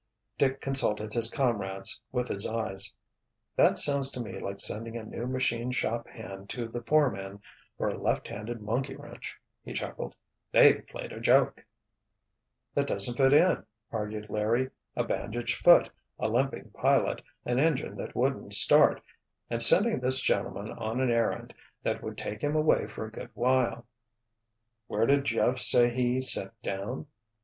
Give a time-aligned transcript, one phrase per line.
[0.35, 2.91] Dick consulted his comrades with his eyes.
[3.55, 7.39] "That sounds to me like sending a new machine shop hand to the foreman
[7.77, 10.15] for a left handed monkey wrench," he chuckled.
[10.51, 11.63] "They've played a joke——"
[12.73, 14.71] "That doesn't fit in," argued Larry.
[14.95, 20.99] "A bandaged foot, a limping pilot, an engine that wouldn't start—and sending this gentleman on
[20.99, 23.85] an errand that would take him away for a good while——"
[24.87, 27.05] "Where did Jeff say he set down?"